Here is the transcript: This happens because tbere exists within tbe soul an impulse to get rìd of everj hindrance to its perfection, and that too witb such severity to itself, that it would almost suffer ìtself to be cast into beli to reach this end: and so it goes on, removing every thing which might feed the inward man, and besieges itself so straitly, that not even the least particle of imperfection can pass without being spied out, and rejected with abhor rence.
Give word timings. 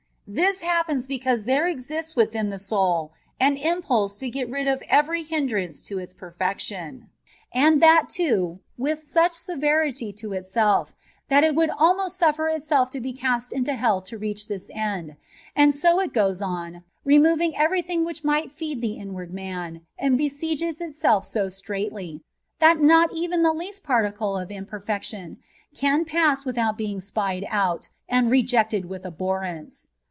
This 0.33 0.61
happens 0.61 1.07
because 1.07 1.43
tbere 1.43 1.69
exists 1.69 2.15
within 2.15 2.51
tbe 2.51 2.61
soul 2.61 3.11
an 3.37 3.57
impulse 3.57 4.17
to 4.19 4.29
get 4.29 4.49
rìd 4.49 4.71
of 4.71 4.79
everj 4.83 5.25
hindrance 5.27 5.81
to 5.87 5.99
its 5.99 6.13
perfection, 6.13 7.09
and 7.53 7.81
that 7.81 8.07
too 8.07 8.59
witb 8.79 8.99
such 8.99 9.33
severity 9.33 10.13
to 10.13 10.31
itself, 10.31 10.93
that 11.27 11.43
it 11.43 11.53
would 11.53 11.69
almost 11.69 12.15
suffer 12.15 12.43
ìtself 12.45 12.89
to 12.91 13.01
be 13.01 13.11
cast 13.11 13.51
into 13.51 13.73
beli 13.75 14.01
to 14.05 14.17
reach 14.17 14.47
this 14.47 14.71
end: 14.73 15.17
and 15.53 15.75
so 15.75 15.99
it 15.99 16.13
goes 16.13 16.41
on, 16.41 16.85
removing 17.03 17.57
every 17.57 17.81
thing 17.81 18.05
which 18.05 18.23
might 18.23 18.49
feed 18.53 18.79
the 18.79 18.93
inward 18.93 19.33
man, 19.33 19.81
and 19.99 20.17
besieges 20.17 20.79
itself 20.79 21.25
so 21.25 21.49
straitly, 21.49 22.21
that 22.59 22.79
not 22.81 23.11
even 23.11 23.43
the 23.43 23.51
least 23.51 23.83
particle 23.83 24.37
of 24.37 24.49
imperfection 24.49 25.39
can 25.75 26.05
pass 26.05 26.45
without 26.45 26.77
being 26.77 27.01
spied 27.01 27.45
out, 27.49 27.89
and 28.07 28.31
rejected 28.31 28.85
with 28.85 29.05
abhor 29.05 29.41
rence. 29.41 29.87